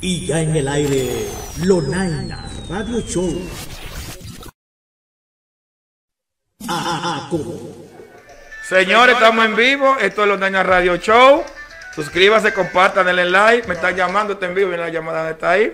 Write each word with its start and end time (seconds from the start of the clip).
Y 0.00 0.26
ya 0.26 0.42
en 0.42 0.54
el 0.54 0.68
aire, 0.68 1.26
Lonaina 1.64 2.44
Radio 2.68 3.00
Show. 3.00 3.40
Ah. 6.68 7.30
Señores, 8.62 9.14
estamos 9.14 9.44
en 9.46 9.56
vivo. 9.56 9.96
Esto 9.98 10.24
es 10.30 10.40
Daños 10.40 10.66
Radio 10.66 10.96
Show. 10.96 11.42
Suscríbase, 11.94 12.52
compartan, 12.52 13.06
denle 13.06 13.24
like. 13.24 13.66
Me 13.68 13.74
están 13.74 13.96
llamando, 13.96 14.34
está 14.34 14.44
en 14.44 14.54
vivo. 14.54 14.72
La 14.72 14.90
llamada, 14.90 15.30
está 15.30 15.52
ahí. 15.52 15.72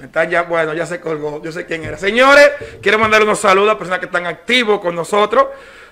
Me 0.00 0.06
están 0.06 0.28
ya, 0.28 0.42
bueno, 0.42 0.74
ya 0.74 0.84
se 0.84 0.98
colgó. 0.98 1.40
Yo 1.40 1.52
sé 1.52 1.66
quién 1.66 1.84
era. 1.84 1.96
Señores, 1.96 2.50
quiero 2.82 2.98
mandar 2.98 3.22
unos 3.22 3.38
saludos 3.38 3.74
a 3.74 3.78
personas 3.78 4.00
que 4.00 4.06
están 4.06 4.26
activos 4.26 4.80
con 4.80 4.96
nosotros. 4.96 5.46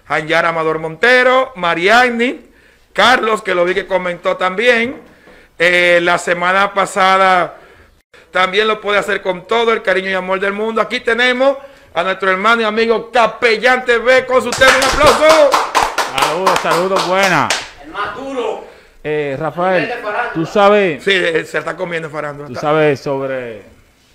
Anyara 0.08 0.48
Amador 0.48 0.80
Montero, 0.80 1.52
Mariani, 1.54 2.50
Carlos, 2.92 3.42
que 3.42 3.54
lo 3.54 3.64
vi 3.64 3.74
que 3.74 3.86
comentó 3.86 4.36
también. 4.36 5.11
Eh, 5.58 6.00
la 6.02 6.18
semana 6.18 6.72
pasada 6.74 7.56
también 8.30 8.66
lo 8.68 8.80
puede 8.80 8.98
hacer 8.98 9.22
con 9.22 9.46
todo 9.46 9.72
el 9.72 9.82
cariño 9.82 10.10
y 10.10 10.14
amor 10.14 10.40
del 10.40 10.52
mundo. 10.52 10.80
Aquí 10.80 11.00
tenemos 11.00 11.56
a 11.94 12.02
nuestro 12.02 12.30
hermano 12.30 12.62
y 12.62 12.64
amigo 12.64 13.10
Capellán 13.12 13.84
TV 13.84 14.24
con 14.26 14.42
su 14.42 14.50
tema. 14.50 14.72
Un 14.76 14.84
aplauso. 14.84 15.50
Saludos, 16.18 16.58
saludos, 16.60 17.08
buenas. 17.08 17.54
El 17.84 17.90
más 17.90 18.16
duro. 18.16 18.64
Eh, 19.04 19.36
Rafael, 19.38 19.92
tú 20.32 20.46
sabes, 20.46 21.02
Sí, 21.02 21.10
eh, 21.12 21.44
se 21.44 21.58
está 21.58 21.76
comiendo 21.76 22.08
farándula. 22.08 22.48
tú 22.48 22.54
sabes 22.54 23.00
sobre, 23.00 23.62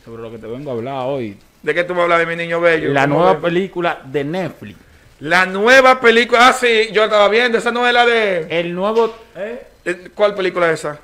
sobre 0.06 0.22
lo 0.22 0.32
que 0.32 0.38
te 0.38 0.48
vengo 0.48 0.72
a 0.72 0.74
hablar 0.76 1.04
hoy. 1.06 1.38
¿De 1.62 1.74
qué 1.74 1.84
tú 1.84 1.94
me 1.94 2.02
hablas 2.04 2.20
de 2.20 2.26
mi 2.26 2.36
niño 2.38 2.62
bello? 2.62 2.94
La 2.94 3.02
¿Cómo 3.02 3.16
nueva 3.16 3.34
ves? 3.34 3.42
película 3.42 4.00
de 4.06 4.24
Netflix. 4.24 4.80
La 5.20 5.46
nueva 5.46 6.00
película. 6.00 6.48
Ah, 6.48 6.54
sí, 6.54 6.90
yo 6.94 7.04
estaba 7.04 7.28
viendo. 7.28 7.58
Esa 7.58 7.72
no 7.72 7.86
es 7.86 7.94
la 7.94 8.06
de. 8.06 8.48
El 8.50 8.74
nuevo, 8.74 9.14
eh, 9.36 9.68
eh, 9.84 10.08
¿Cuál 10.16 10.36
película 10.36 10.68
es 10.72 10.80
esa? 10.80 11.00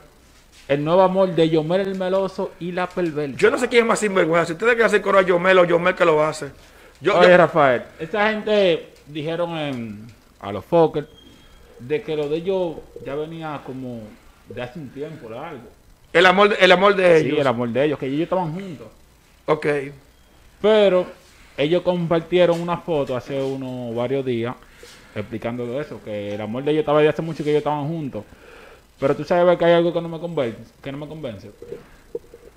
El 0.74 0.84
nuevo 0.84 1.02
amor 1.02 1.34
de 1.36 1.50
Yomer 1.50 1.82
el 1.82 1.96
Meloso 1.96 2.52
y 2.60 2.72
la 2.72 2.88
perversa. 2.88 3.38
Yo 3.38 3.50
no 3.52 3.58
sé 3.58 3.68
quién 3.68 3.84
es 3.84 3.88
más 3.88 4.00
sinvergüenza. 4.00 4.48
Si 4.48 4.52
ustedes 4.54 4.72
quieren 4.74 4.86
hacer 4.88 5.02
coro 5.02 5.20
a 5.20 5.22
Yomel 5.22 5.60
o 5.60 5.66
Yomel 5.66 5.96
que 5.96 6.06
lo 6.06 6.24
hace. 6.24 6.48
Yo, 7.02 7.18
Oye, 7.20 7.30
yo- 7.30 7.38
Rafael, 7.38 7.84
esta 8.00 8.30
gente 8.32 8.90
dijeron 9.08 9.58
en, 9.58 10.08
a 10.40 10.52
los 10.52 10.64
Fokker 10.66 11.08
de 11.80 12.02
que 12.02 12.16
lo 12.16 12.30
de 12.30 12.38
ellos 12.38 12.76
ya 13.06 13.16
venía 13.16 13.60
como 13.66 14.02
de 14.50 14.62
hace 14.62 14.80
un 14.80 14.90
tiempo 14.90 15.30
largo. 15.30 15.68
el, 16.14 16.26
amor, 16.26 16.56
el 16.60 16.72
amor 16.72 16.96
de 16.96 17.20
Sí, 17.20 17.26
ellos. 17.28 17.40
el 17.40 17.48
amor 17.48 17.70
de 17.70 17.86
ellos, 17.86 18.00
que 18.00 18.06
ellos 18.08 18.22
estaban 18.22 18.54
juntos. 18.54 18.88
Ok. 19.46 19.68
Pero 20.62 21.06
ellos 21.58 21.82
compartieron 21.82 22.62
una 22.62 22.78
foto 22.78 23.16
hace 23.18 23.42
unos 23.42 23.94
varios 23.96 24.26
días 24.26 24.56
explicando 25.16 25.80
eso, 25.80 26.02
que 26.04 26.34
el 26.36 26.42
amor 26.42 26.64
de 26.64 26.72
ellos 26.72 26.82
estaba 26.82 27.02
de 27.02 27.10
hace 27.10 27.22
mucho 27.22 27.44
que 27.44 27.50
ellos 27.52 27.60
estaban 27.60 27.88
juntos. 27.88 28.24
Pero 29.00 29.16
tú 29.16 29.24
sabes 29.24 29.58
que 29.58 29.66
hay 29.66 29.74
algo 29.74 29.92
que 29.92 30.02
no 30.02 30.10
me 30.10 30.20
convence, 30.20 30.64
que 30.82 30.92
no 30.92 30.98
me 30.98 31.08
convence. 31.08 31.52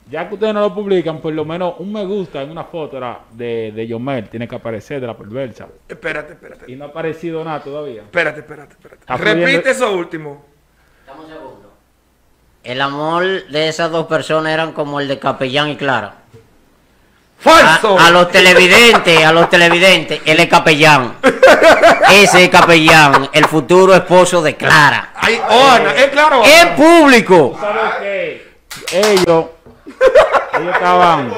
Ya 0.08 0.28
que 0.28 0.34
ustedes 0.34 0.54
no 0.54 0.60
lo 0.60 0.72
publican, 0.72 1.20
por 1.20 1.32
lo 1.32 1.44
menos 1.44 1.74
un 1.78 1.92
me 1.92 2.04
gusta 2.04 2.40
en 2.42 2.50
una 2.50 2.62
foto 2.64 2.96
era 2.96 3.20
de, 3.32 3.72
de 3.72 3.86
Yomel 3.88 4.28
tiene 4.28 4.46
que 4.46 4.54
aparecer 4.54 5.00
de 5.00 5.06
la 5.08 5.16
perversa. 5.16 5.66
Espérate, 5.88 6.34
espérate. 6.34 6.70
Y 6.70 6.76
no 6.76 6.84
ha 6.84 6.88
aparecido 6.88 7.42
nada 7.42 7.60
todavía. 7.60 8.02
Espérate, 8.02 8.40
espérate, 8.40 8.74
espérate. 8.74 9.16
Repite 9.16 9.70
eso 9.70 9.92
último. 9.92 10.44
Dame 11.06 11.22
un 11.22 11.28
segundo. 11.28 11.72
El 12.62 12.80
amor 12.80 13.48
de 13.48 13.68
esas 13.68 13.90
dos 13.90 14.06
personas 14.06 14.52
eran 14.52 14.72
como 14.72 15.00
el 15.00 15.08
de 15.08 15.18
Capellán 15.18 15.70
y 15.70 15.76
Clara. 15.76 16.22
¡Falso! 17.38 17.98
A, 17.98 18.06
a 18.06 18.10
los 18.10 18.30
televidentes, 18.30 19.24
a 19.24 19.32
los 19.32 19.48
televidentes, 19.48 20.20
él 20.24 20.40
es 20.40 20.48
Capellán. 20.48 21.16
Ese 22.10 22.44
es 22.44 22.48
Capellán, 22.50 23.28
el 23.32 23.44
futuro 23.46 23.94
esposo 23.94 24.42
de 24.42 24.56
Clara. 24.56 25.12
Ay, 25.14 25.40
oh, 25.48 25.68
Ana, 25.70 25.92
es 25.92 26.06
claro. 26.06 26.42
En 26.44 26.74
público. 26.74 27.56
¿Sabes 27.60 27.94
qué? 28.00 28.56
Ellos, 28.92 29.46
ellos 30.58 30.74
estaban, 30.74 31.32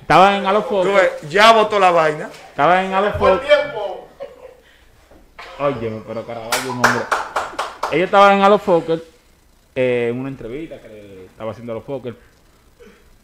estaban 0.00 0.34
en 0.34 0.46
a 0.46 0.52
los 0.52 0.64
Tú 0.64 0.68
focos, 0.70 0.94
ves, 0.94 1.30
ya 1.30 1.52
votó 1.52 1.78
la 1.78 1.90
vaina. 1.90 2.28
estaban 2.50 2.86
en 2.86 2.94
a 2.94 3.00
los 3.00 3.16
focos. 3.16 3.40
Oye, 5.58 6.02
pero 6.06 6.26
Caraballo, 6.26 6.70
un 6.70 6.76
hombre. 6.76 7.04
Ellos 7.92 8.04
estaban 8.04 8.38
en 8.38 8.42
a 8.42 8.48
los 8.48 8.60
Fokker 8.62 9.02
eh, 9.74 10.08
en 10.10 10.20
una 10.20 10.28
entrevista 10.28 10.80
que 10.80 11.26
estaba 11.30 11.52
haciendo 11.52 11.72
a 11.72 11.76
los 11.76 11.84
Fokker. 11.84 12.14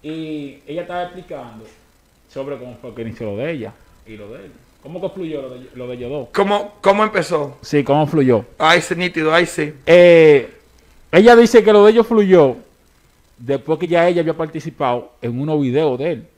Y 0.02 0.58
ella 0.66 0.82
estaba 0.82 1.04
explicando 1.04 1.64
sobre 2.28 2.58
cómo 2.58 2.76
fue 2.80 2.94
que 2.94 3.02
inició 3.02 3.26
lo 3.32 3.36
de 3.36 3.52
ella 3.52 3.72
y 4.06 4.16
lo 4.16 4.28
de 4.30 4.46
él. 4.46 4.52
¿Cómo 4.82 5.00
que 5.00 5.08
fluyó 5.10 5.42
lo 5.42 5.50
de, 5.50 5.68
lo 5.74 5.86
de 5.86 5.94
ellos 5.94 6.10
dos? 6.10 6.28
¿Cómo, 6.34 6.74
¿Cómo 6.80 7.04
empezó? 7.04 7.56
Sí, 7.62 7.84
cómo 7.84 8.06
fluyó. 8.08 8.44
Ay, 8.58 8.80
sí, 8.80 8.96
nítido, 8.96 9.32
ay, 9.32 9.46
sí. 9.46 9.74
Eh, 9.86 10.52
ella 11.12 11.36
dice 11.36 11.62
que 11.62 11.72
lo 11.72 11.84
de 11.84 11.92
ellos 11.92 12.06
fluyó 12.06 12.56
después 13.38 13.78
que 13.78 13.86
ya 13.86 14.08
ella 14.08 14.22
había 14.22 14.34
participado 14.36 15.12
en 15.22 15.40
unos 15.40 15.60
videos 15.60 15.98
de 16.00 16.10
él. 16.12 16.28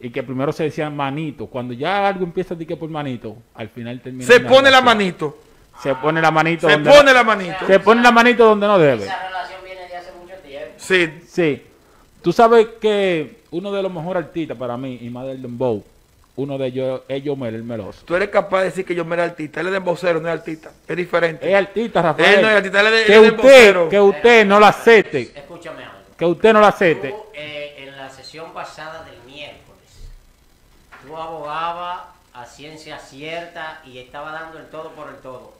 Y 0.00 0.10
que 0.10 0.22
primero 0.22 0.52
se 0.52 0.64
decían 0.64 0.96
manito. 0.96 1.46
Cuando 1.46 1.74
ya 1.74 2.08
algo 2.08 2.24
empieza 2.24 2.54
a 2.54 2.56
decir 2.56 2.68
que 2.68 2.76
por 2.76 2.88
manito, 2.88 3.36
al 3.54 3.68
final 3.68 4.00
termina. 4.00 4.24
Se 4.26 4.40
pone 4.40 4.70
la 4.70 4.80
manito. 4.80 5.36
Se 5.82 5.94
pone 5.96 6.22
la 6.22 6.30
manito. 6.30 6.66
Se 6.68 6.74
donde 6.74 6.90
pone 6.90 7.04
no- 7.04 7.12
la 7.12 7.24
manito. 7.24 7.66
se 7.66 7.80
pone 7.80 8.02
la 8.02 8.10
manito 8.10 8.44
donde 8.46 8.66
no 8.66 8.78
debe. 8.78 9.04
relación 9.04 9.60
viene 9.64 9.86
de 9.88 9.96
hace 9.96 10.12
mucho 10.12 10.34
tiempo. 10.36 10.74
Sí. 10.78 11.10
Sí. 11.26 11.62
Tú 12.24 12.32
sabes 12.32 12.66
que 12.80 13.42
uno 13.50 13.70
de 13.70 13.82
los 13.82 13.92
mejores 13.92 14.24
artistas 14.24 14.56
para 14.56 14.78
mí, 14.78 14.98
y 15.02 15.10
más 15.10 15.26
del 15.26 15.42
Dembow, 15.42 15.84
uno 16.36 16.56
de 16.56 16.66
ellos 16.68 17.02
es 17.06 17.22
Yomel, 17.22 17.54
el 17.54 17.62
meloso. 17.62 18.00
Tú 18.06 18.16
eres 18.16 18.30
capaz 18.30 18.60
de 18.60 18.64
decir 18.64 18.84
que 18.86 18.94
yo 18.94 19.04
me 19.04 19.14
era 19.14 19.24
artista. 19.24 19.60
Él 19.60 19.66
es 19.66 19.72
de 19.74 19.78
vocero, 19.78 20.20
no 20.20 20.28
es 20.28 20.32
artista. 20.38 20.70
Es 20.88 20.96
diferente. 20.96 21.48
Es 21.48 21.54
artista, 21.54 22.00
Rafael. 22.00 22.34
Él 22.36 22.42
no 22.42 22.48
es 22.50 22.56
artista, 22.56 22.80
él 22.80 22.86
es 22.86 22.92
de- 22.92 23.04
que 23.04 23.14
él 23.14 23.24
es 23.26 23.32
usted, 23.32 23.88
que 23.90 24.00
usted 24.00 24.46
no 24.46 24.58
la 24.58 24.68
acepte. 24.68 25.20
Escúchame 25.36 25.84
algo. 25.84 25.98
Que 26.16 26.24
usted 26.24 26.52
no 26.54 26.60
la 26.62 26.68
acepte. 26.68 27.10
Tú, 27.10 27.16
eh, 27.34 27.74
en 27.86 27.96
la 27.96 28.08
sesión 28.08 28.52
pasada 28.54 29.04
del 29.04 29.18
miércoles, 29.26 30.08
tú 31.06 31.16
abogabas 31.16 32.00
a 32.32 32.46
ciencia 32.46 32.98
cierta 32.98 33.82
y 33.84 33.98
estaba 33.98 34.32
dando 34.32 34.58
el 34.58 34.66
todo 34.70 34.92
por 34.92 35.10
el 35.10 35.16
todo 35.16 35.52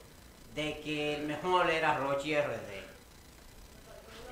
de 0.57 0.81
que 0.83 1.17
el 1.17 1.25
mejor 1.27 1.69
era 1.71 1.99
Rochi 1.99 2.35
RD. 2.35 2.83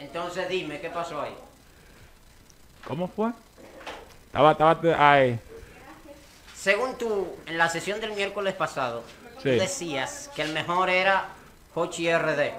Entonces 0.00 0.48
dime, 0.48 0.80
¿qué 0.80 0.90
pasó 0.90 1.20
ahí? 1.20 1.34
¿Cómo 2.86 3.08
fue? 3.08 3.30
Estaba, 4.26 4.52
estaba, 4.52 4.78
ay, 4.98 5.38
Según 6.54 6.96
tú, 6.96 7.26
en 7.46 7.58
la 7.58 7.68
sesión 7.68 8.00
del 8.00 8.12
miércoles 8.12 8.54
pasado, 8.54 9.02
tú 9.36 9.42
Sí. 9.42 9.50
decías 9.50 10.30
que 10.34 10.42
el 10.42 10.52
mejor 10.52 10.88
era 10.90 11.26
Hochi 11.74 12.08
RD. 12.12 12.52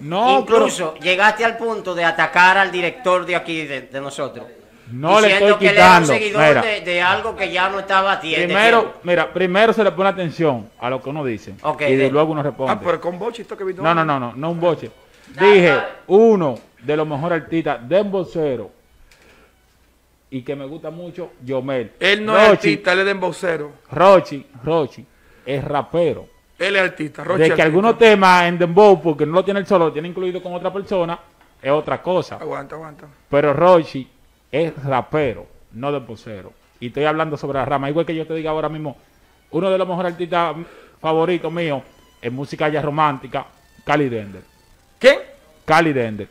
no, 0.00 0.40
Incluso 0.40 0.94
llegaste 0.96 1.44
al 1.44 1.56
punto 1.56 1.94
de 1.94 2.04
atacar 2.04 2.58
al 2.58 2.70
director 2.70 3.24
de 3.26 3.36
aquí, 3.36 3.66
de, 3.66 3.82
de 3.82 4.00
nosotros. 4.00 4.46
No 4.90 5.20
le 5.20 5.26
diciendo 5.28 5.54
estoy 5.54 5.66
que 5.66 5.72
él 5.72 5.76
era 5.78 5.86
un 5.86 5.90
quitando, 6.04 6.12
seguidor 6.12 6.48
mira. 6.48 6.62
de, 6.62 6.80
de 6.82 7.02
algo 7.02 7.34
que 7.36 7.50
ya 7.50 7.68
no 7.68 7.80
estaba 7.80 8.12
a 8.12 8.20
pero 8.20 8.36
primero, 8.44 8.94
mira, 9.02 9.32
primero 9.32 9.72
se 9.72 9.82
le 9.82 9.90
pone 9.90 10.08
atención 10.10 10.70
a 10.78 10.88
lo 10.90 11.02
que 11.02 11.08
uno 11.10 11.24
dice. 11.24 11.54
Y 11.88 11.94
de 11.96 12.08
luego 12.10 12.30
uno 12.32 12.42
responde. 12.42 12.72
Ah, 12.72 12.80
pero 12.82 13.00
con 13.00 13.18
bochito 13.18 13.56
que 13.56 13.64
vino. 13.64 13.82
No, 13.82 13.92
no, 13.94 14.04
no, 14.04 14.20
no, 14.20 14.32
no 14.36 14.50
un 14.50 14.60
boche. 14.60 14.90
Dale, 15.34 15.52
Dije, 15.52 15.68
dale. 15.68 15.86
uno 16.06 16.54
de 16.82 16.96
los 16.96 17.06
mejores 17.06 17.42
artistas 17.42 17.88
de 17.88 18.02
vocero 18.02 18.70
y 20.30 20.42
que 20.42 20.56
me 20.56 20.66
gusta 20.66 20.90
mucho, 20.90 21.32
Yomel. 21.44 21.92
Él 22.00 22.24
no 22.24 22.36
es 22.36 22.48
artista, 22.48 22.92
él 22.92 23.00
es 23.00 23.06
de 23.06 23.14
vocero. 23.14 23.72
Rochi, 23.90 24.46
Rochi, 24.64 25.04
es 25.44 25.64
rapero. 25.64 26.26
Él 26.58 26.76
es 26.76 26.82
artista. 26.82 27.22
Rochi 27.22 27.42
de 27.42 27.46
que 27.46 27.52
artista. 27.52 27.64
algunos 27.64 27.98
temas 27.98 28.44
en 28.44 28.58
Dembow, 28.58 29.00
porque 29.00 29.26
no 29.26 29.32
lo 29.32 29.44
tiene 29.44 29.60
él 29.60 29.66
solo, 29.66 29.86
lo 29.86 29.92
tiene 29.92 30.08
incluido 30.08 30.42
con 30.42 30.54
otra 30.54 30.72
persona, 30.72 31.18
es 31.60 31.70
otra 31.70 32.02
cosa. 32.02 32.36
Aguanta, 32.36 32.74
aguanta. 32.74 33.06
Pero 33.28 33.52
Rochi 33.52 34.08
es 34.50 34.72
rapero, 34.82 35.46
no 35.72 35.92
de 35.92 36.00
vocero. 36.00 36.52
Y 36.80 36.88
estoy 36.88 37.04
hablando 37.04 37.36
sobre 37.36 37.58
la 37.58 37.64
rama. 37.64 37.88
Igual 37.88 38.04
que 38.04 38.14
yo 38.14 38.26
te 38.26 38.34
diga 38.34 38.50
ahora 38.50 38.68
mismo, 38.68 38.96
uno 39.50 39.70
de 39.70 39.78
los 39.78 39.88
mejores 39.88 40.12
artistas 40.12 40.56
favoritos 41.00 41.52
míos 41.52 41.82
en 42.20 42.34
música 42.34 42.68
ya 42.68 42.82
romántica, 42.82 43.46
Cali 43.84 44.08
Dender. 44.08 44.42
¿Quién? 44.98 45.18
Cali 45.64 45.92
Dender. 45.92 46.28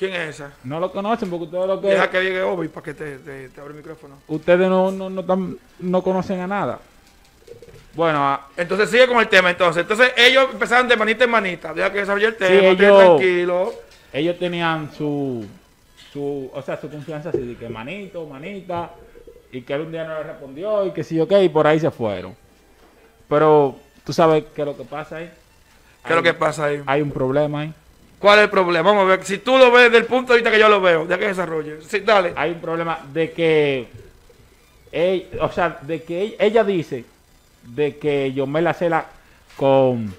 ¿Quién 0.00 0.14
es 0.14 0.30
esa? 0.36 0.52
No 0.64 0.80
lo 0.80 0.90
conocen 0.90 1.28
porque 1.28 1.44
ustedes 1.44 1.66
lo 1.66 1.78
que 1.78 1.88
Deja 1.88 2.08
que 2.10 2.22
llegue 2.22 2.42
Obi 2.42 2.68
para 2.68 2.84
que 2.84 2.94
te, 2.94 3.18
te, 3.18 3.50
te 3.50 3.60
abra 3.60 3.72
el 3.72 3.76
micrófono. 3.76 4.14
ustedes 4.28 4.66
no, 4.66 4.90
no, 4.90 5.10
no, 5.10 5.22
tan- 5.22 5.58
no 5.78 6.02
conocen 6.02 6.40
a 6.40 6.46
nada. 6.46 6.78
Bueno, 7.94 8.18
a- 8.24 8.48
Entonces 8.56 8.88
sigue 8.88 9.06
con 9.06 9.18
el 9.18 9.28
tema 9.28 9.50
entonces. 9.50 9.82
Entonces 9.82 10.12
ellos 10.16 10.48
empezaron 10.52 10.88
de 10.88 10.96
manita 10.96 11.24
en 11.24 11.30
manita. 11.30 11.74
Deja 11.74 11.92
que 11.92 11.98
desarrolle 11.98 12.28
el 12.28 12.36
tema. 12.36 12.48
Sí, 12.60 12.66
ellos- 12.66 12.98
tranquilo. 12.98 13.74
ellos 14.12 14.38
tenían 14.38 14.90
su, 14.96 15.44
su, 16.14 16.50
o 16.50 16.62
sea, 16.62 16.80
su 16.80 16.90
confianza 16.90 17.28
así 17.28 17.38
de 17.46 17.56
que 17.56 17.68
manito, 17.68 18.24
manita, 18.26 18.92
y 19.52 19.60
que 19.60 19.74
él 19.74 19.82
un 19.82 19.92
día 19.92 20.04
no 20.04 20.14
le 20.14 20.22
respondió 20.22 20.86
y 20.86 20.92
que 20.92 21.04
sí, 21.04 21.20
ok, 21.20 21.32
y 21.42 21.50
por 21.50 21.66
ahí 21.66 21.78
se 21.78 21.90
fueron. 21.90 22.34
Pero 23.28 23.76
tú 24.04 24.14
sabes 24.14 24.44
qué 24.54 24.62
es 24.62 24.66
lo 24.66 24.76
que 24.78 24.84
pasa 24.84 25.16
ahí. 25.16 25.30
¿Qué 26.04 26.08
es 26.10 26.16
lo 26.16 26.22
que 26.22 26.32
pasa 26.32 26.64
ahí? 26.64 26.82
Hay 26.86 27.02
un 27.02 27.10
problema 27.10 27.60
ahí. 27.60 27.74
¿Cuál 28.20 28.38
es 28.38 28.44
el 28.44 28.50
problema? 28.50 28.90
Vamos 28.90 29.04
a 29.04 29.16
ver. 29.16 29.24
Si 29.24 29.38
tú 29.38 29.56
lo 29.58 29.72
ves 29.72 29.84
desde 29.84 29.96
el 29.96 30.04
punto 30.04 30.32
de 30.32 30.38
vista 30.40 30.50
que 30.50 30.58
yo 30.60 30.68
lo 30.68 30.80
veo, 30.80 31.06
deja 31.06 31.18
que 31.18 31.26
desarrolle. 31.28 31.78
Sí, 31.82 32.00
dale. 32.00 32.32
Hay 32.36 32.50
un 32.52 32.60
problema 32.60 33.00
de 33.12 33.32
que, 33.32 33.88
ell- 34.92 35.38
o 35.40 35.50
sea, 35.50 35.78
de 35.80 36.02
que 36.02 36.22
ell- 36.26 36.36
ella 36.38 36.62
dice 36.62 37.04
de 37.64 37.96
que 37.96 38.32
yo 38.32 38.46
me 38.46 38.60
la 38.62 38.74
cela 38.74 39.06
con, 39.56 40.14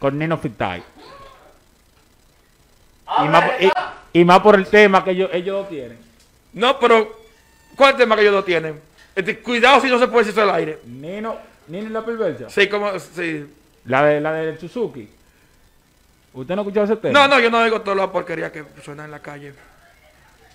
con 0.00 0.18
Nino 0.18 0.36
Fitay. 0.36 0.82
Y 3.24 3.28
más, 3.28 3.44
por- 3.44 3.62
y, 3.62 3.70
y 4.20 4.24
más 4.24 4.40
por 4.40 4.54
el 4.56 4.66
tema 4.66 5.04
que 5.04 5.12
ellos, 5.12 5.30
ellos 5.32 5.62
lo 5.62 5.68
tienen. 5.68 5.98
No, 6.54 6.78
pero 6.78 7.20
¿cuál 7.76 7.96
tema 7.96 8.16
que 8.16 8.22
ellos 8.22 8.34
no 8.34 8.44
tienen? 8.44 8.80
Este, 9.14 9.38
cuidado 9.38 9.80
si 9.80 9.88
no 9.88 9.98
se 9.98 10.08
puede 10.08 10.24
decir 10.26 10.32
eso 10.40 10.48
al 10.48 10.56
aire. 10.56 10.80
Nino, 10.86 11.36
Nino 11.68 11.86
y 11.86 11.90
la 11.90 12.04
perversa. 12.04 12.50
Sí, 12.50 12.68
como, 12.68 12.98
sí. 12.98 13.46
La 13.84 14.04
de 14.04 14.20
la 14.20 14.32
del 14.32 14.58
Suzuki. 14.58 15.08
¿Usted 16.34 16.54
no 16.54 16.60
ha 16.60 16.64
escuchado 16.64 16.84
ese 16.84 16.96
tema? 16.96 17.18
No, 17.20 17.28
no, 17.28 17.40
yo 17.40 17.50
no 17.50 17.62
digo 17.64 17.80
toda 17.80 17.96
la 17.96 18.12
porquería 18.12 18.52
que 18.52 18.64
suena 18.84 19.04
en 19.04 19.10
la 19.10 19.20
calle. 19.20 19.54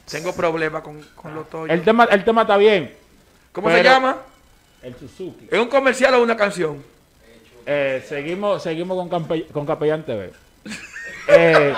Tengo 0.09 0.33
problemas 0.33 0.81
con, 0.81 1.01
con 1.15 1.33
los 1.33 1.49
toyos. 1.49 1.73
El 1.73 1.81
tema, 1.83 2.05
el 2.05 2.23
tema 2.23 2.41
está 2.41 2.57
bien. 2.57 2.93
¿Cómo 3.51 3.69
se 3.69 3.83
llama? 3.83 4.17
El 4.81 4.95
Suzuki. 4.95 5.47
¿Es 5.49 5.59
un 5.59 5.67
comercial 5.69 6.13
o 6.15 6.21
una 6.23 6.35
canción? 6.35 6.83
Eh, 7.65 8.03
seguimos, 8.07 8.61
seguimos 8.61 8.97
con, 8.97 9.09
Campe- 9.09 9.47
con 9.51 9.65
Capellán 9.65 10.03
TV. 10.03 10.31
Eh, 11.25 11.73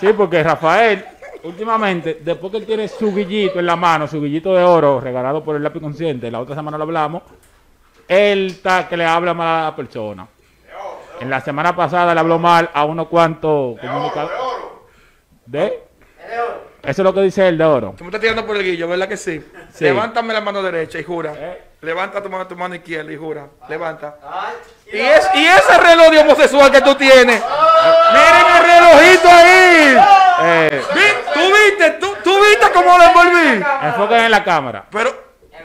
sí, 0.00 0.08
porque 0.16 0.42
Rafael, 0.42 1.04
últimamente, 1.44 2.18
después 2.24 2.50
que 2.50 2.56
él 2.58 2.66
tiene 2.66 2.88
su 2.88 3.14
guillito 3.14 3.60
en 3.60 3.66
la 3.66 3.76
mano, 3.76 4.08
su 4.08 4.20
guillito 4.20 4.52
de 4.52 4.64
oro 4.64 4.98
regalado 5.00 5.44
por 5.44 5.54
el 5.54 5.62
lápiz 5.62 5.78
consciente, 5.78 6.28
la 6.28 6.40
otra 6.40 6.56
semana 6.56 6.76
lo 6.76 6.82
hablamos, 6.82 7.22
él 8.08 8.48
está 8.48 8.88
que 8.88 8.96
le 8.96 9.04
habla 9.04 9.32
mal 9.32 9.60
a 9.62 9.64
la 9.66 9.76
persona. 9.76 10.26
En 11.20 11.30
la 11.30 11.40
semana 11.40 11.74
pasada 11.74 12.12
le 12.14 12.20
habló 12.20 12.38
mal 12.38 12.70
a 12.74 12.84
unos 12.84 13.08
cuantos 13.08 13.78
comunicadores. 13.80 14.38
¿De? 15.46 15.82
Eso 16.82 17.00
es 17.00 17.04
lo 17.04 17.14
que 17.14 17.22
dice 17.22 17.48
él 17.48 17.56
de 17.56 17.64
oro. 17.64 17.94
Tú 17.96 18.04
me 18.04 18.08
estás 18.08 18.20
tirando 18.20 18.44
por 18.46 18.56
el 18.56 18.62
guillo, 18.62 18.86
¿verdad 18.88 19.08
que 19.08 19.16
sí? 19.16 19.42
Sí. 19.72 19.84
Levántame 19.84 20.34
la 20.34 20.40
mano 20.42 20.62
derecha 20.62 20.98
y 20.98 21.02
jura. 21.04 21.32
Eh. 21.34 21.62
Levanta 21.80 22.22
tu 22.22 22.28
mano, 22.28 22.46
tu 22.46 22.56
mano 22.56 22.74
izquierda 22.74 23.10
y 23.12 23.16
jura. 23.16 23.46
Levanta. 23.68 24.16
Ay, 24.22 24.54
Y, 24.92 24.98
es, 25.00 25.28
y 25.34 25.46
ese 25.46 25.78
reloj 25.78 26.10
de 26.10 26.18
homosexual 26.18 26.70
que 26.70 26.80
tú 26.82 26.94
tienes. 26.94 27.42
Miren 28.12 28.56
el 28.56 28.64
relojito 28.64 29.28
ahí. 29.30 29.96
Eh, 30.42 30.82
Vi- 30.94 31.32
¿Tú 31.34 31.40
viste? 31.40 31.90
¿Tú, 31.92 32.14
tú 32.22 32.38
viste 32.42 32.66
cómo 32.72 32.98
lo 32.98 33.04
envolví? 33.04 33.64
enfoquen 33.82 34.18
en 34.20 34.30
la 34.30 34.44
cámara. 34.44 34.84
Pero, 34.90 35.10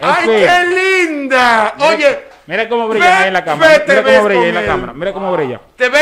¡ay, 0.02 0.24
fin. 0.26 0.48
qué 0.48 0.66
linda! 1.06 1.74
Oye, 1.80 2.29
Mira 2.50 2.68
cómo 2.68 2.88
brilla 2.88 3.20
ahí 3.20 3.28
en 3.28 3.34
la 3.34 3.46
cámara. 3.46 3.80
Mira 3.88 4.04
cómo 4.04 4.24
brilla 4.24 4.42
ahí 4.42 4.50
en 4.50 4.56
la 4.56 4.62
él. 4.62 4.66
cámara. 4.68 4.94
Mira 4.94 5.14
cómo 5.14 5.32
brilla. 5.34 5.62
te 5.76 5.88
ve 5.88 6.00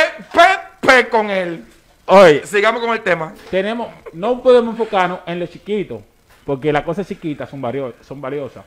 Pepe 0.81 1.09
con 1.09 1.29
él. 1.29 1.65
Oye, 2.05 2.45
Sigamos 2.47 2.79
con 2.81 2.91
el 2.91 3.01
tema. 3.01 3.33
tenemos, 3.51 3.89
no 4.13 4.41
podemos 4.41 4.71
enfocarnos 4.71 5.19
en 5.25 5.41
lo 5.41 5.45
chiquito, 5.47 6.01
porque 6.45 6.71
las 6.71 6.83
cosas 6.83 7.05
chiquitas 7.05 7.49
son, 7.49 7.61
vario- 7.61 7.93
son 8.01 8.21
valiosas. 8.21 8.63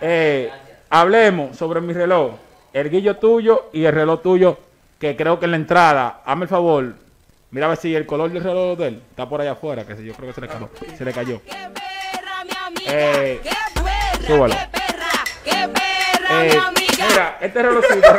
Eh, 0.00 0.50
hablemos 0.88 1.54
sobre 1.58 1.82
mi 1.82 1.92
reloj, 1.92 2.36
el 2.72 2.88
guillo 2.88 3.16
tuyo 3.18 3.68
y 3.74 3.84
el 3.84 3.92
reloj 3.92 4.22
tuyo, 4.22 4.58
que 4.98 5.14
creo 5.14 5.38
que 5.38 5.44
en 5.44 5.50
la 5.50 5.56
entrada, 5.58 6.22
hazme 6.24 6.44
el 6.44 6.48
favor, 6.48 6.94
mira 7.50 7.66
a 7.66 7.68
ver 7.68 7.76
si 7.78 7.94
el 7.94 8.06
color 8.06 8.30
del 8.32 8.42
reloj 8.42 8.78
de 8.78 8.86
él 8.88 9.02
está 9.10 9.28
por 9.28 9.42
allá 9.42 9.52
afuera, 9.52 9.84
que 9.84 10.02
yo 10.02 10.14
creo 10.14 10.28
que 10.28 10.34
se 10.34 10.40
le 10.40 10.48
cayó. 10.48 10.70
Se 10.96 11.04
le 11.04 11.12
cayó. 11.12 11.42
¡Qué 11.44 11.52
perra, 11.52 12.44
mi 12.44 12.50
amiga! 12.66 12.92
Eh, 12.94 13.40
¡Qué 13.42 13.50
perra! 13.74 14.26
súbalo. 14.26 14.54
¡Qué 16.40 16.48
perra! 16.48 16.72
¡Qué 16.74 16.78
perra, 16.78 16.80
mi 16.80 16.80
Eh, 16.82 16.88
amiga! 16.88 17.06
mira, 17.08 17.38
este 17.40 17.62
relojcito. 17.62 18.18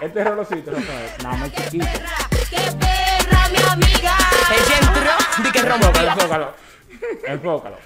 este 0.00 0.24
relojcito, 0.24 0.70
Rafael, 0.70 1.10
más 1.24 1.50
¡Qué 1.50 1.62
chiquito. 1.64 1.86
¡Qué 2.50 2.56
perra, 2.56 3.48
mi 3.50 3.58
amiga! 3.72 4.16
Ella 4.50 4.78
entró, 4.80 5.12
di 5.44 5.50
que 5.52 5.58
Enfócalo, 5.58 5.84
rompía. 5.92 6.12
enfócalo. 6.12 6.54
Enfócalo. 7.26 7.76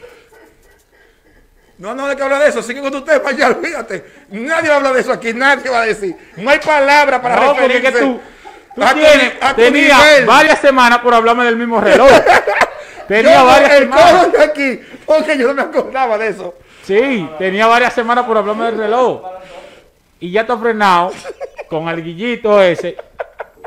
No, 1.78 1.94
no 1.94 2.06
hay 2.06 2.16
que 2.16 2.22
hablar 2.22 2.42
de 2.42 2.48
eso. 2.48 2.62
Sigue 2.62 2.80
con 2.80 2.92
tu 2.92 3.02
tema 3.02 3.32
ya, 3.32 3.48
olvídate. 3.48 4.04
Nadie 4.30 4.68
va 4.68 4.74
a 4.74 4.78
hablar 4.78 4.92
de 4.92 5.00
eso 5.00 5.12
aquí. 5.12 5.32
Nadie 5.32 5.68
va 5.70 5.80
a 5.82 5.86
decir. 5.86 6.14
No 6.36 6.50
hay 6.50 6.58
palabra 6.60 7.20
para 7.20 7.36
No, 7.36 7.46
porque 7.54 7.60
referirse 7.68 7.88
es 7.88 7.94
que 7.94 8.00
tú, 8.00 8.20
tú 8.76 8.82
a 8.84 8.88
tu 8.92 8.94
tienes, 8.98 9.16
ni- 9.34 9.38
a 9.40 9.48
tu 9.54 9.60
tenía 9.62 9.98
nivel. 9.98 10.26
varias 10.26 10.58
semanas 10.60 10.98
por 11.00 11.12
hablarme 11.14 11.44
del 11.44 11.56
mismo 11.56 11.80
reloj. 11.80 12.08
tenía 13.08 13.34
Yo, 13.40 13.46
varias 13.46 13.72
el 13.72 13.78
semanas. 13.84 14.28
aquí, 14.48 14.80
porque 15.04 15.36
yo 15.36 15.48
no 15.48 15.54
me 15.54 15.62
acordaba 15.62 16.18
de 16.18 16.28
eso. 16.28 16.54
Sí, 16.84 17.28
tenía 17.38 17.66
varias 17.66 17.92
semanas 17.92 18.24
por 18.26 18.36
hablarme 18.36 18.66
del 18.66 18.78
reloj. 18.78 19.22
Y 20.20 20.30
ya 20.30 20.42
está 20.42 20.56
frenado 20.56 21.12
con 21.68 21.88
el 21.88 22.02
guillito 22.02 22.60
ese 22.60 22.96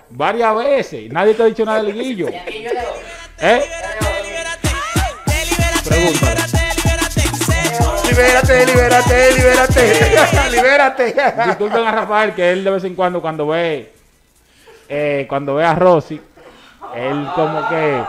varias 0.10 0.56
veces. 0.56 1.12
Nadie 1.12 1.34
te 1.34 1.44
ha 1.44 1.46
dicho 1.46 1.66
nada 1.66 1.82
del 1.82 1.94
guillo. 1.94 2.28
¿Eh? 2.28 3.64
Pregúntale. 5.84 6.46
Libérate, 8.08 8.66
libérate, 8.66 9.32
libérate. 9.34 10.52
libérate. 10.52 11.16
Disculpen 11.48 11.86
a 11.86 11.92
Rafael 11.92 12.34
que 12.34 12.52
él 12.52 12.64
de 12.64 12.72
vez 12.72 12.84
en 12.86 12.96
cuando 12.96 13.22
cuando 13.22 13.48
ve 13.48 13.92
eh, 14.88 15.26
cuando 15.28 15.56
ve 15.56 15.66
a 15.66 15.76
Rosy, 15.76 16.22
él 16.96 17.28
como 17.36 17.68
que 17.68 18.04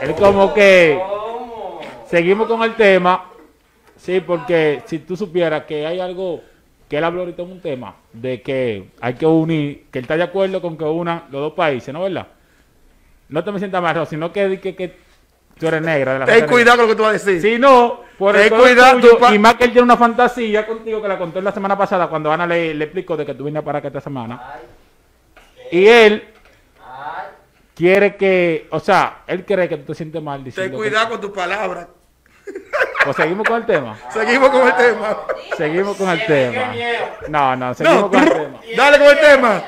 él 0.00 0.14
como 0.14 0.52
que 0.52 1.00
seguimos 2.10 2.48
con 2.48 2.62
el 2.62 2.74
tema, 2.74 3.29
sí, 4.00 4.20
porque 4.20 4.82
si 4.86 4.98
tú 5.00 5.16
supieras 5.16 5.64
que 5.64 5.86
hay 5.86 6.00
algo 6.00 6.42
que 6.88 6.98
él 6.98 7.04
habló 7.04 7.20
ahorita 7.20 7.42
en 7.42 7.52
un 7.52 7.60
tema 7.60 7.94
de 8.12 8.42
que 8.42 8.90
hay 9.00 9.14
que 9.14 9.24
unir, 9.24 9.84
que 9.92 10.00
él 10.00 10.04
está 10.04 10.16
de 10.16 10.24
acuerdo 10.24 10.60
con 10.60 10.76
que 10.76 10.84
unan 10.84 11.24
los 11.30 11.40
dos 11.40 11.52
países, 11.52 11.94
¿no 11.94 12.02
verdad? 12.02 12.26
No 13.28 13.44
te 13.44 13.52
me 13.52 13.60
sientas 13.60 13.80
mal, 13.80 13.94
Rosy, 13.94 14.16
no 14.16 14.32
que, 14.32 14.58
que, 14.58 14.74
que 14.74 14.96
tú 15.56 15.68
eres 15.68 15.82
negra. 15.82 16.14
De 16.14 16.18
la 16.18 16.26
Ten 16.26 16.46
cuidado 16.48 16.78
con 16.78 16.86
lo 16.86 16.92
que 16.92 16.96
tú 16.96 17.02
vas 17.02 17.10
a 17.10 17.12
decir. 17.12 17.40
Si 17.40 17.58
no, 17.60 18.00
por 18.18 18.34
el 18.34 18.42
Ten 18.42 18.50
color 18.50 18.64
cuidado, 18.64 19.00
tuyo, 19.00 19.34
y 19.34 19.38
más 19.38 19.54
que 19.54 19.64
él 19.64 19.70
tiene 19.70 19.84
una 19.84 19.96
fantasía 19.96 20.66
contigo 20.66 21.00
que 21.00 21.06
la 21.06 21.16
contó 21.16 21.40
la 21.40 21.52
semana 21.52 21.78
pasada 21.78 22.08
cuando 22.08 22.32
Ana 22.32 22.44
le, 22.44 22.74
le 22.74 22.84
explicó 22.86 23.16
de 23.16 23.24
que 23.24 23.34
tú 23.34 23.44
vienes 23.44 23.62
para 23.62 23.78
acá 23.78 23.86
esta 23.86 24.00
semana. 24.00 24.56
Y 25.70 25.86
él 25.86 26.24
Ay, 26.84 27.26
quiere 27.72 28.16
que, 28.16 28.66
o 28.70 28.80
sea, 28.80 29.22
él 29.28 29.44
cree 29.44 29.68
que 29.68 29.76
tú 29.76 29.84
te 29.84 29.94
sientes 29.94 30.20
mal 30.20 30.38
Ten 30.38 30.44
diciendo 30.46 30.76
cuidado 30.76 31.10
con 31.10 31.20
tus 31.20 31.30
palabras. 31.30 31.86
Seguimos 33.12 33.46
con 33.46 33.56
el 33.56 33.66
tema. 33.66 33.96
Seguimos 34.12 34.50
con 34.50 34.66
el 34.66 34.76
tema. 34.76 35.16
Seguimos 35.56 35.96
con 35.96 36.08
el 36.10 36.26
tema. 36.26 36.72
No, 37.28 37.56
no, 37.56 37.74
seguimos 37.74 38.02
No, 38.02 38.10
con 38.10 38.22
el 38.22 38.30
tema. 38.32 38.60
dale 38.76 38.98
con 38.98 39.06
el 39.08 39.20
tema. 39.20 39.62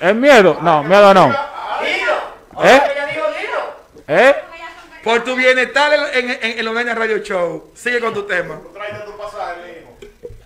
¿Es 0.00 0.14
miedo? 0.14 0.58
No, 0.60 0.82
miedo 0.82 1.14
no. 1.14 1.26
Dilo. 1.26 2.64
¿Eh? 2.64 2.82
¿Eh? 4.08 4.34
Por 5.02 5.22
tu 5.24 5.34
bienestar 5.36 5.92
en, 6.14 6.30
en, 6.30 6.38
en, 6.42 6.58
en 6.58 6.64
los 6.64 6.74
Neñas 6.74 6.96
Radio 6.96 7.18
Show. 7.18 7.70
Sigue 7.74 8.00
con 8.00 8.12
tu 8.14 8.22
tema. 8.24 8.58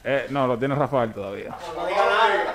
Eh, 0.04 0.26
no, 0.30 0.46
lo 0.46 0.58
tiene 0.58 0.74
Rafael 0.74 1.12
todavía. 1.12 1.54
No 1.76 1.86
diga 1.86 2.04
nada. 2.04 2.54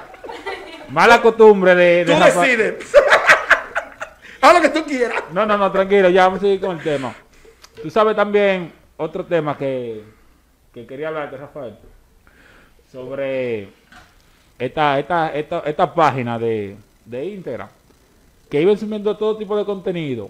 Mala 0.89 1.21
costumbre 1.21 1.75
de, 1.75 2.05
de 2.05 2.13
Tú 2.13 2.19
Rafael. 2.19 2.57
decides. 2.57 2.93
Haz 4.41 4.53
lo 4.53 4.61
que 4.61 4.69
tú 4.69 4.83
quieras. 4.85 5.23
No, 5.31 5.45
no, 5.45 5.57
no, 5.57 5.71
tranquilo, 5.71 6.09
ya 6.09 6.23
vamos 6.25 6.39
a 6.39 6.41
seguir 6.41 6.59
con 6.59 6.77
el 6.77 6.83
tema. 6.83 7.13
Tú 7.81 7.89
sabes 7.89 8.15
también 8.15 8.73
otro 8.97 9.25
tema 9.25 9.57
que, 9.57 10.03
que 10.73 10.85
quería 10.85 11.07
hablarte, 11.09 11.37
Rafael, 11.37 11.75
sobre 12.91 13.69
esta, 14.59 14.99
esta, 14.99 15.33
esta, 15.33 15.59
esta 15.59 15.93
página 15.93 16.37
de, 16.37 16.75
de 17.05 17.25
Instagram, 17.25 17.69
que 18.49 18.61
iban 18.61 18.77
subiendo 18.77 19.15
todo 19.17 19.37
tipo 19.37 19.57
de 19.57 19.65
contenido, 19.65 20.29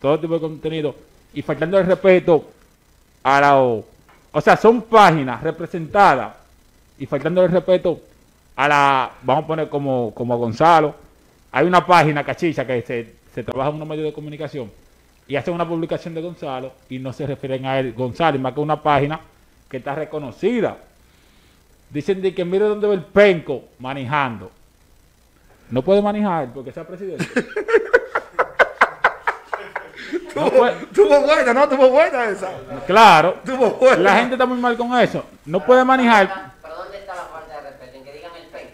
todo 0.00 0.18
tipo 0.18 0.34
de 0.34 0.40
contenido, 0.40 0.94
y 1.32 1.42
faltando 1.42 1.78
el 1.78 1.86
respeto 1.86 2.50
a 3.22 3.40
la... 3.40 3.56
O 3.56 4.40
sea, 4.40 4.56
son 4.56 4.82
páginas 4.82 5.42
representadas 5.42 6.36
y 6.98 7.06
faltando 7.06 7.42
el 7.42 7.50
respeto 7.50 8.00
a 8.56 8.68
la, 8.68 9.10
vamos 9.22 9.44
a 9.44 9.46
poner 9.46 9.68
como, 9.68 10.12
como 10.14 10.34
a 10.34 10.36
Gonzalo, 10.36 10.94
hay 11.52 11.66
una 11.66 11.84
página 11.84 12.24
cachicha 12.24 12.66
que 12.66 12.82
se, 12.82 13.14
se 13.34 13.42
trabaja 13.42 13.70
en 13.70 13.76
unos 13.76 13.88
medios 13.88 14.06
de 14.06 14.12
comunicación 14.12 14.70
y 15.30 15.36
hacen 15.36 15.54
una 15.54 15.66
publicación 15.68 16.12
de 16.12 16.20
Gonzalo 16.22 16.72
y 16.88 16.98
no 16.98 17.12
se 17.12 17.24
refieren 17.24 17.64
a 17.64 17.78
él, 17.78 17.92
Gonzalo, 17.92 18.36
y 18.36 18.40
más 18.40 18.52
que 18.52 18.58
una 18.58 18.82
página 18.82 19.20
que 19.68 19.76
está 19.76 19.94
reconocida. 19.94 20.76
Dicen 21.88 22.20
de 22.20 22.34
que 22.34 22.44
mire 22.44 22.64
dónde 22.64 22.88
va 22.88 22.94
el 22.94 23.04
penco 23.04 23.62
manejando. 23.78 24.50
No 25.70 25.82
puede 25.82 26.02
manejar 26.02 26.52
porque 26.52 26.72
sea 26.72 26.84
presidente. 26.84 27.24
No 30.34 30.50
puede- 30.50 30.86
Tuvo 30.94 31.20
buena, 31.20 31.52
no, 31.52 31.68
tuvo 31.68 31.88
buena 31.90 32.24
esa. 32.30 32.50
claro, 32.86 33.36
Tuvo 33.44 33.70
buena. 33.72 33.96
la 34.02 34.16
gente 34.16 34.34
está 34.34 34.46
muy 34.46 34.58
mal 34.58 34.76
con 34.76 34.96
eso. 34.98 35.24
No 35.44 35.64
puede 35.64 35.84
manejar. 35.84 36.52
Pero 36.62 36.74
¿dónde 36.76 36.98
está 36.98 37.14
la 37.14 37.22
falta 37.24 37.56
de 37.56 37.70
respeto? 37.70 37.96
En 37.98 38.04
que 38.04 38.12
digan 38.12 38.30
el 38.40 38.46
pen. 38.48 38.70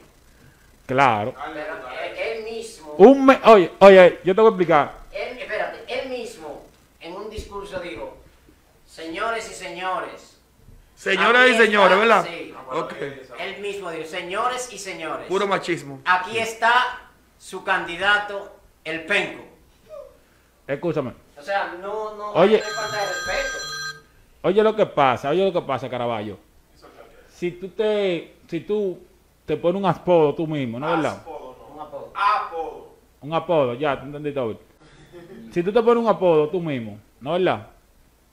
Claro. 0.86 1.34
Pero 1.54 1.74
él 2.22 2.44
mismo, 2.44 2.92
Un 2.98 3.24
me- 3.26 3.40
oye, 3.44 3.72
oye, 3.80 4.20
yo 4.24 4.34
te 4.34 4.40
voy 4.40 4.48
a 4.48 4.50
explicar. 4.50 4.92
él, 5.12 5.38
espérate, 5.38 5.78
él 5.88 6.08
mismo 6.10 6.62
en 7.00 7.14
un 7.14 7.30
discurso 7.30 7.80
dijo, 7.80 8.16
señores 9.06 9.50
y 9.50 9.54
señores. 9.54 10.40
Señoras 10.94 11.42
aquí 11.42 11.50
y 11.50 11.52
está- 11.52 11.64
señores, 11.64 11.98
¿verdad? 11.98 12.26
Sí. 12.26 12.54
Ok. 12.70 12.92
Él 13.38 13.60
mismo 13.60 13.90
dijo, 13.90 14.04
señores 14.08 14.72
y 14.72 14.78
señores. 14.78 15.26
Puro 15.28 15.46
machismo. 15.46 16.00
Aquí 16.04 16.38
está 16.38 17.00
su 17.38 17.62
candidato, 17.62 18.56
el 18.84 19.04
penco. 19.04 19.44
Escúchame. 20.66 21.12
O 21.38 21.42
sea, 21.42 21.76
no, 21.80 22.16
no, 22.16 22.32
Oye. 22.32 22.58
no 22.58 22.64
hay 22.64 22.72
falta 22.72 22.96
de 22.96 23.06
respeto. 23.06 23.58
Oye 24.42 24.62
lo 24.62 24.74
que 24.76 24.86
pasa, 24.86 25.30
oye 25.30 25.44
lo 25.44 25.52
que 25.52 25.66
pasa, 25.66 25.88
Caraballo. 25.88 26.38
Si 27.28 27.50
tú 27.52 27.68
te, 27.68 28.36
si 28.48 28.60
tú 28.60 28.98
te 29.44 29.56
pones 29.56 29.80
un 29.82 29.86
apodo 29.88 30.34
tú 30.34 30.46
mismo, 30.46 30.78
¿no 30.80 30.88
es 30.88 30.96
verdad? 31.02 31.22
Un 31.26 31.80
apodo. 31.80 32.88
un 33.20 33.34
apodo, 33.34 33.74
ya, 33.74 33.98
¿tú 34.00 34.06
entendiste? 34.06 34.40
David? 34.40 34.56
Si 35.52 35.62
tú 35.62 35.72
te 35.72 35.82
pones 35.82 36.02
un 36.02 36.08
apodo 36.08 36.48
tú 36.48 36.60
mismo, 36.60 36.98
¿no 37.20 37.36
es 37.36 37.44
verdad? 37.44 37.66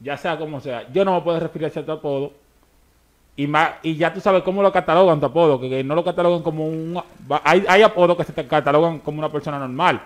Ya 0.04 0.18
sea 0.18 0.38
como 0.38 0.60
sea, 0.60 0.86
yo 0.92 1.06
no 1.06 1.16
me 1.16 1.22
puedo 1.22 1.40
referir 1.40 1.68
a 1.68 1.72
cierto 1.72 1.94
apodo. 1.94 2.34
Y, 3.36 3.48
más, 3.48 3.72
y 3.82 3.96
ya 3.96 4.14
tú 4.14 4.20
sabes 4.22 4.44
cómo 4.44 4.62
lo 4.62 4.72
catalogan 4.72 5.20
tu 5.20 5.26
apodo, 5.26 5.60
que, 5.60 5.68
que 5.70 5.84
no 5.84 5.96
lo 5.96 6.04
catalogan 6.04 6.44
como 6.44 6.66
un... 6.68 7.02
Hay, 7.44 7.66
hay 7.68 7.82
apodos 7.82 8.16
que 8.18 8.26
se 8.26 8.34
te 8.34 8.46
catalogan 8.48 9.00
como 9.00 9.18
una 9.20 9.30
persona 9.30 9.58
normal, 9.58 10.02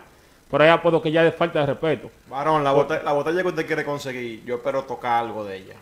pero 0.50 0.64
hay 0.64 0.70
apodos 0.70 1.02
que 1.02 1.12
ya 1.12 1.26
es 1.26 1.36
falta 1.36 1.60
de 1.60 1.66
respeto. 1.66 2.10
Varón, 2.30 2.64
la, 2.64 2.72
bote- 2.74 3.02
la 3.04 3.12
botella 3.12 3.42
que 3.42 3.48
usted 3.50 3.66
quiere 3.68 3.84
conseguir, 3.84 4.46
yo 4.46 4.56
espero 4.56 4.84
tocar 4.84 5.24
algo 5.26 5.44
de 5.44 5.58
ella. 5.58 5.74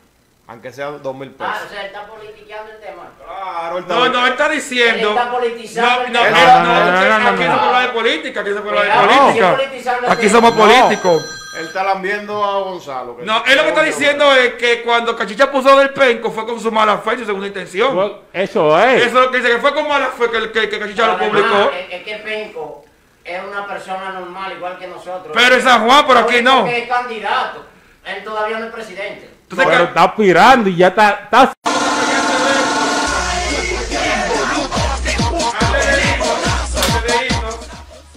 Aunque 0.47 0.71
sea 0.71 0.91
dos 0.91 1.15
mil 1.15 1.31
pesos. 1.31 1.53
Ah, 1.55 1.63
o 1.65 1.69
sea, 1.69 1.81
él 1.81 1.87
está 1.87 2.05
politiqueando 2.07 2.71
el 2.71 2.79
tema. 2.79 3.03
Claro, 3.23 3.77
él 3.77 3.83
está- 3.83 3.95
No, 3.95 4.09
no, 4.09 4.25
él 4.27 4.31
está 4.31 4.49
diciendo. 4.49 5.09
Él 5.11 5.17
está 5.17 5.31
politizando 5.31 5.89
No, 5.99 6.05
el 6.05 6.13
no, 6.13 6.19
tema. 6.23 6.35
no, 6.35 6.63
No, 6.63 6.63
no, 6.63 6.85
no, 6.85 7.19
no, 7.19 7.29
aquí 7.29 7.43
no, 7.43 7.49
no 7.49 7.55
no. 7.55 7.59
se 7.61 7.65
habla 7.67 7.79
de 7.81 7.87
política, 7.89 8.39
aquí 8.41 8.49
se 8.51 8.57
habla 8.57 8.71
de 8.71 8.77
Cuidado, 8.77 9.01
política. 9.07 9.31
sigue 9.33 9.65
politizando 9.67 10.05
el 10.07 10.11
Aquí 10.13 10.21
tema. 10.27 10.31
somos 10.33 10.55
No. 10.55 10.61
políticos. 10.61 11.41
Él 11.57 11.67
está 11.67 11.83
lambiendo 11.83 12.43
a 12.43 12.59
Gonzalo. 12.59 13.17
No, 13.23 13.43
él 13.45 13.55
lo 13.55 13.63
que 13.63 13.69
está 13.69 13.83
diciendo 13.83 14.33
es 14.33 14.55
que 14.55 14.81
cuando 14.81 15.15
Cachicha 15.15 15.49
puso 15.51 15.77
del 15.77 15.91
penco 15.91 16.29
fue 16.31 16.45
con 16.45 16.59
su 16.59 16.71
mala 16.71 16.97
fe 16.97 17.15
y 17.15 17.19
su 17.19 17.25
segunda 17.25 17.47
intención. 17.47 17.93
Pues, 17.95 18.11
Eso 18.33 18.77
es. 18.79 19.05
Eso 19.05 19.07
es 19.19 19.25
lo 19.25 19.31
que 19.31 19.37
dice, 19.37 19.51
que 19.53 19.59
fue 19.59 19.73
con 19.73 19.87
mala 19.87 20.07
fe 20.07 20.29
que, 20.29 20.51
que, 20.51 20.69
que 20.69 20.79
Cachicha 20.79 21.05
lo 21.07 21.13
Además, 21.13 21.29
publicó. 21.29 21.71
Es, 21.71 21.93
es 21.93 22.03
que 22.03 22.15
Penco 22.17 22.85
es 23.23 23.41
una 23.49 23.65
persona 23.67 24.11
normal, 24.11 24.53
igual 24.53 24.77
que 24.77 24.87
nosotros. 24.87 25.31
Pero 25.33 25.55
en 25.55 25.61
San 25.61 25.85
Juan, 25.85 26.05
pero 26.07 26.19
aquí 26.19 26.41
no. 26.41 26.61
Porque 26.61 26.77
es 26.83 26.89
candidato. 26.89 27.65
Él 28.05 28.23
todavía 28.23 28.59
no 28.59 28.65
es 28.65 28.71
presidente. 28.73 29.29
Entonces, 29.43 29.65
Pero 29.67 29.77
que- 29.77 29.83
está 29.89 30.03
aspirando 30.03 30.69
y 30.69 30.75
ya 30.75 30.87
está, 30.89 31.29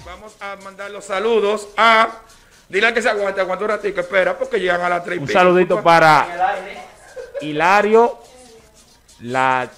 Vamos 0.05 0.35
a 0.41 0.57
mandar 0.65 0.91
los 0.91 1.05
saludos 1.05 1.69
a. 1.77 2.09
Dile 2.69 2.87
al 2.87 2.95
que 2.95 3.01
se 3.01 3.09
aguante, 3.09 3.41
aguanta 3.41 3.65
un 3.65 3.71
ratito, 3.71 4.01
espera, 4.01 4.37
porque 4.37 4.61
llegan 4.61 4.83
a 4.83 4.89
las 4.89 5.05
3 5.05 5.17
y 5.17 5.21
un 5.21 5.27
pico. 5.27 5.39
saludito 5.39 5.83
para. 5.83 6.27
Hilario. 7.41 8.19
La... 9.21 9.69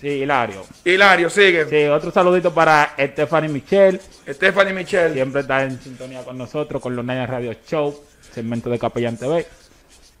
Sí, 0.00 0.08
Hilario. 0.08 0.64
Hilario, 0.84 1.28
sigue. 1.28 1.66
Sí, 1.66 1.86
otro 1.86 2.10
saludito 2.10 2.54
para 2.54 2.94
Stephanie 2.98 3.50
Michelle. 3.50 4.00
Stephanie 4.26 4.72
Michelle. 4.72 5.12
Siempre 5.12 5.42
está 5.42 5.62
en 5.62 5.78
sintonía 5.80 6.24
con 6.24 6.38
nosotros, 6.38 6.80
con 6.80 6.96
los 6.96 7.04
Nayas 7.04 7.28
Radio 7.28 7.54
Show, 7.66 8.02
segmento 8.32 8.70
de 8.70 8.78
Capellán 8.78 9.18
TV. 9.18 9.46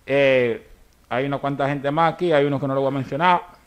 Eh, 0.04 0.66
hay 1.08 1.24
una 1.24 1.38
cuanta 1.38 1.66
gente 1.66 1.90
más 1.90 2.12
aquí, 2.12 2.30
hay 2.30 2.44
unos 2.44 2.60
que 2.60 2.66
no 2.66 2.74
lo 2.74 2.82
voy 2.82 2.88
a 2.88 2.94
mencionar. 2.94 3.59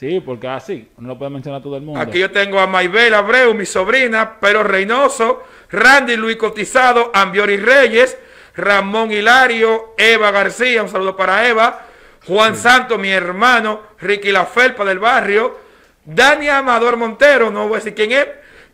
Sí, 0.00 0.18
porque 0.18 0.48
así, 0.48 0.88
no 0.96 1.08
lo 1.08 1.18
puede 1.18 1.30
mencionar 1.30 1.60
todo 1.60 1.76
el 1.76 1.82
mundo. 1.82 2.00
Aquí 2.00 2.20
yo 2.20 2.30
tengo 2.30 2.58
a 2.58 2.66
Maybel 2.66 3.12
Abreu, 3.12 3.52
mi 3.52 3.66
sobrina, 3.66 4.38
Pero 4.40 4.62
Reynoso, 4.62 5.42
Randy 5.70 6.16
Luis 6.16 6.38
Cotizado, 6.38 7.10
Ambiori 7.12 7.58
Reyes, 7.58 8.16
Ramón 8.56 9.12
Hilario, 9.12 9.92
Eva 9.98 10.30
García, 10.30 10.82
un 10.82 10.88
saludo 10.88 11.14
para 11.14 11.46
Eva, 11.46 11.82
Juan 12.26 12.56
Santo, 12.56 12.96
mi 12.96 13.10
hermano, 13.10 13.82
Ricky 14.00 14.32
La 14.32 14.46
Felpa 14.46 14.86
del 14.86 14.98
barrio, 14.98 15.58
Dani 16.02 16.48
Amador 16.48 16.96
Montero, 16.96 17.50
no 17.50 17.68
voy 17.68 17.74
a 17.74 17.76
decir 17.80 17.94
quién 17.94 18.12
es, 18.12 18.26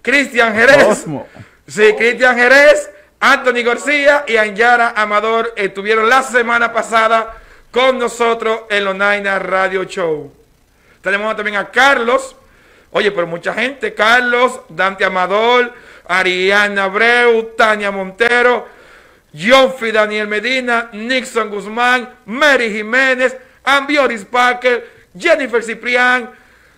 Cristian 0.03 0.55
Jerez, 0.55 0.85
Cosmo. 0.85 1.27
sí, 1.67 1.93
Cristian 1.99 2.37
Jerez, 2.37 2.89
Anthony 3.19 3.65
García 3.65 4.25
y 4.29 4.37
Anyara 4.37 4.93
Amador 4.95 5.55
estuvieron 5.57 6.09
la 6.09 6.23
semana 6.23 6.73
pasada 6.73 7.35
con 7.73 7.99
nosotros 7.99 8.61
en 8.71 8.85
los 8.85 8.95
Naina 8.95 9.41
Radio 9.41 9.83
Show. 9.83 10.46
Tenemos 11.07 11.37
también 11.37 11.57
a 11.57 11.71
Carlos. 11.71 12.35
Oye, 12.91 13.13
pero 13.13 13.29
mucha 13.29 13.55
gente. 13.55 13.95
Carlos, 13.95 14.59
Dante 14.69 15.05
Amador, 15.05 15.73
Ariana 16.09 16.83
Abreu, 16.83 17.55
Tania 17.57 17.93
Montero, 17.93 18.67
Jonfi 19.33 19.93
Daniel 19.93 20.27
Medina, 20.27 20.91
Nixon 20.93 21.49
Guzmán, 21.49 22.13
Mary 22.25 22.73
Jiménez, 22.73 23.37
Ambioris 23.63 24.25
Parker, 24.25 24.91
Jennifer 25.17 25.63
Ciprián. 25.63 26.29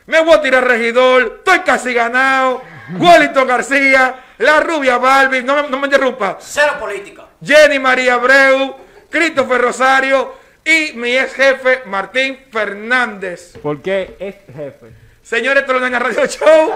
Me 0.05 0.23
voy 0.23 0.35
a 0.35 0.43
tirar 0.43 0.69
regidor. 0.69 1.37
Estoy 1.39 1.61
casi 1.61 1.95
ganado. 1.95 2.63
Wellington 2.99 3.49
García, 3.49 4.15
la 4.37 4.61
rubia 4.61 4.99
Balbi. 4.99 5.43
No 5.43 5.55
me, 5.63 5.71
no 5.71 5.79
me 5.79 5.87
interrumpa. 5.87 6.37
Cero 6.39 6.75
política. 6.79 7.25
Jenny 7.43 7.79
María 7.79 8.13
Abreu, 8.13 8.77
Christopher 9.09 9.63
Rosario 9.63 10.35
y 10.69 10.93
mi 10.93 11.17
ex 11.17 11.33
jefe 11.33 11.83
Martín 11.87 12.39
Fernández. 12.51 13.55
Porque 13.63 14.17
es 14.19 14.35
jefe. 14.55 14.93
Señores, 15.23 15.63
esto 15.63 15.73
es 15.73 15.81
Lonaina 15.81 15.99
Radio 15.99 16.27
Show. 16.27 16.73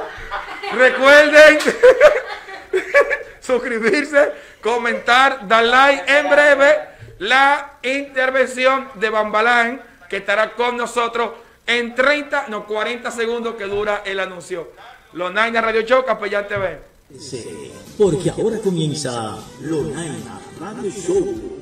Recuerden 0.74 1.58
suscribirse, 3.40 4.32
comentar, 4.62 5.46
dar 5.46 5.64
like. 5.64 6.04
En 6.06 6.30
breve, 6.30 6.78
la 7.18 7.78
intervención 7.82 8.88
de 8.94 9.10
Bambalán, 9.10 9.82
que 10.08 10.18
estará 10.18 10.54
con 10.54 10.78
nosotros 10.78 11.32
en 11.66 11.94
30, 11.94 12.46
no 12.48 12.66
40 12.66 13.10
segundos 13.10 13.56
que 13.56 13.64
dura 13.64 14.02
el 14.06 14.20
anuncio. 14.20 14.72
Lonaina 15.12 15.60
Radio 15.60 15.82
Show, 15.82 16.02
Capellán 16.04 16.48
TV. 16.48 16.78
Sí, 17.20 17.70
porque 17.98 18.30
ahora 18.30 18.58
comienza 18.58 19.36
Lonaina 19.60 20.40
Radio 20.58 20.90
Show. 20.90 21.61